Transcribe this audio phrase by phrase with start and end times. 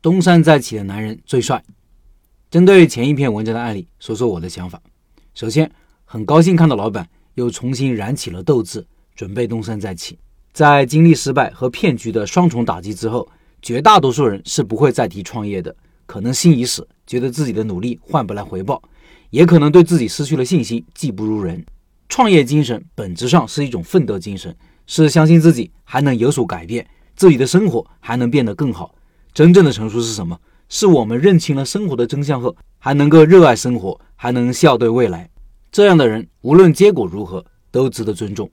[0.00, 1.62] 东山再起的男人最帅。
[2.50, 4.80] 针对前一篇文章的案例，说说我的想法。
[5.34, 5.70] 首先，
[6.04, 10.16] 很高兴看到老板又重新燃起了斗志，准备东山再起。
[10.52, 13.28] 在经历失败和骗局的双重打击之后，
[13.60, 15.74] 绝大多数人是不会再提创业的。
[16.06, 18.80] 可能心已死，觉得自己的努力换不来回报，
[19.30, 21.64] 也可能对自己失去了信心，技不如人。
[22.08, 24.56] 创业精神本质上是一种奋斗精神，
[24.86, 28.94] 是相信自己还能有所改变，自己的生活还能变得更好。
[29.38, 30.36] 真正的成熟是什么？
[30.68, 35.30] 是我们认清了生活的真相后，还能够热爱生活，还能笑对未来。
[35.70, 38.50] 这样的人，无论结果如何，都值得尊重。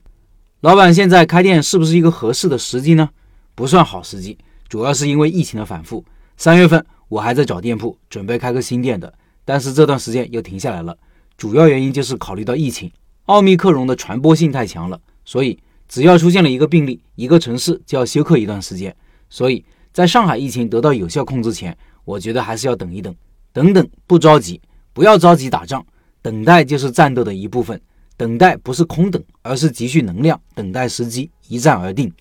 [0.60, 3.10] 老板现在开店是不是一个合适的时机呢？
[3.56, 6.04] 不算好时机，主要是因为疫情的反复。
[6.36, 9.12] 三月份我还在找店铺，准备开个新店的，
[9.44, 10.96] 但是这段时间又停下来了。
[11.36, 12.88] 主要原因就是考虑到疫情，
[13.24, 18.94] 奥密克戎的传播性太强了，所以只要出现了一个病例，一个城市就要休克一段时间。
[19.28, 19.64] 所以
[19.96, 21.74] 在上海疫情得到有效控制前。
[22.04, 23.16] 我觉得还是要等一等，
[23.50, 24.60] 等等，不着急，
[24.92, 25.82] 不要着急打仗，
[26.20, 27.80] 等待就是战斗的一部分。
[28.14, 32.12] 等待不是空等，而是积蓄能量，等待时机，一战而定。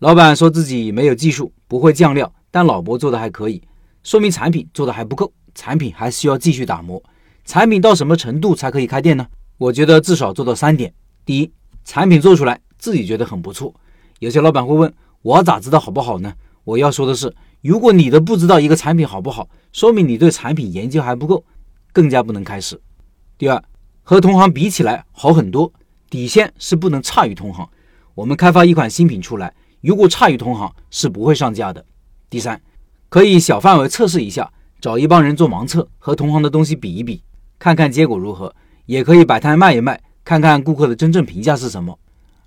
[0.00, 3.62] 老板说自己没有技术，不会酱料，但老伯做的还可以，
[4.02, 7.02] 说明产品做的还不够，产品还需要继续打磨。
[7.46, 9.26] 产品到什么程度才可以开店呢？
[9.56, 10.92] 我觉得至少做到三点：
[11.24, 11.50] 第一，
[11.82, 13.74] 产品做出来自己觉得很不错。
[14.18, 16.30] 有些老板会问我咋知道好不好呢？
[16.66, 17.34] 我要说的是。
[17.62, 21.44] 如果你都不知道一个产品好不好，说明你对产品研究还不够，
[21.92, 22.80] 更加不能开始。
[23.38, 23.60] 第二，
[24.04, 25.72] 和同行比起来好很多，
[26.08, 27.68] 底线是不能差于同行。
[28.14, 31.84] 我们开发一款新品出来，如果差于同行是不会上架的。
[32.30, 32.60] 第三，
[33.08, 37.22] 可以小范围测试一下，找一帮人做盲测，和同行的东西比一比，
[37.58, 38.54] 看看结果如何。
[38.84, 41.98] 也可以摆摊卖一卖，看看顾客的真正评价是什么。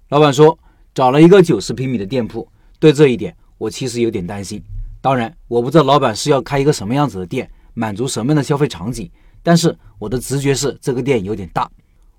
[0.07, 0.57] 老板说
[0.93, 2.47] 找了一个九十平米的店铺，
[2.79, 4.59] 对这一点我其实有点担心。
[4.99, 9.07] 当然，我不知道老板是要开一个什么样子的店，满足什么样的消费场景。
[9.43, 11.69] 但是我的直觉是这个店有点大。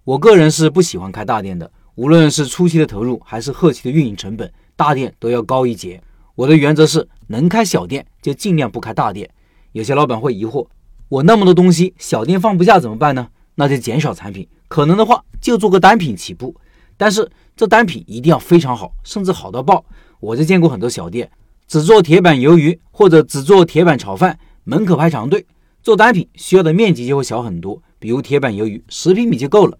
[0.04, 6.00] 我个人是不喜欢开大店的，无论是初期的投入还是后期的运营成本，大店都要高一截。
[6.34, 9.28] 我的原则是，能开小店就尽量不开大店。
[9.72, 10.66] 有些老板会疑惑，
[11.08, 13.28] 我那么多东西，小店放不下怎么办呢？
[13.56, 16.56] 那就减少产品，可能的话就做个单品起步。
[16.96, 19.84] 但是这单品一定要非常好，甚至好到爆。
[20.20, 21.28] 我就见过很多小店。
[21.66, 25.46] 只做铁板鱿鱼或者只做铁板炒饭，门口排长队。
[25.82, 29.78] 做单品需要的面积就会小很多，比如铁板鱿鱼十平米就够了。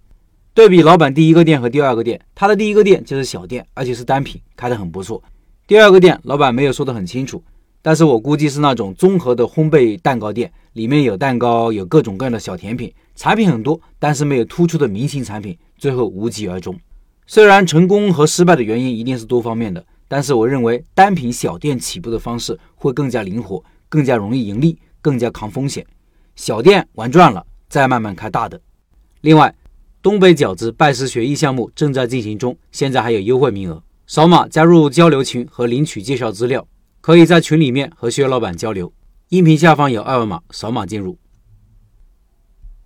[0.55, 5.23] 对比老板第一个店和第二个店，他的第一个店就是小店，而且是单品，开得很不错。
[5.67, 7.43] 第二个店老板没有说得很清楚，
[7.83, 16.79] 但是我估计是那种综合的烘焙蛋糕店，里面有蛋糕，有各种各样的小甜品，产品很多，但是没有突出的明星产品，最后无疾而终。
[17.27, 19.85] 虽然成功和失败的原因一定是多方面的。
[20.13, 25.87] 但是我认为单品小店起步的方式会更加灵活，更加容易盈利，更加抗风险。
[26.35, 28.61] 小店玩转了，再慢慢开大的。
[29.21, 29.55] 另外，
[30.03, 36.67] 东北饺子拜师学艺项目正在进行中，现在还有优惠名额，扫码加入交流群和领取介绍资料，
[37.01, 38.93] 可以在群里面和薛老板交流。
[39.29, 41.17] 音频下方有二维码，扫码进入。